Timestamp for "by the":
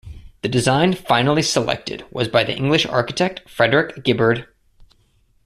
2.27-2.55